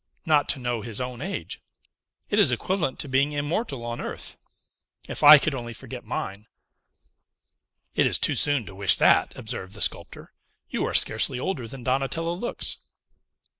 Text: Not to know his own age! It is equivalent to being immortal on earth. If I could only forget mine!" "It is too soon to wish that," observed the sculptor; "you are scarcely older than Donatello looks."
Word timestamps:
Not 0.25 0.49
to 0.49 0.59
know 0.59 0.81
his 0.81 0.99
own 0.99 1.21
age! 1.21 1.59
It 2.31 2.39
is 2.39 2.51
equivalent 2.51 2.97
to 3.01 3.07
being 3.07 3.33
immortal 3.33 3.85
on 3.85 4.01
earth. 4.01 4.35
If 5.07 5.21
I 5.21 5.37
could 5.37 5.53
only 5.53 5.73
forget 5.73 6.03
mine!" 6.03 6.47
"It 7.93 8.07
is 8.07 8.17
too 8.17 8.33
soon 8.33 8.65
to 8.65 8.73
wish 8.73 8.95
that," 8.95 9.31
observed 9.35 9.75
the 9.75 9.79
sculptor; 9.81 10.33
"you 10.71 10.87
are 10.87 10.95
scarcely 10.95 11.39
older 11.39 11.67
than 11.67 11.83
Donatello 11.83 12.33
looks." 12.33 12.77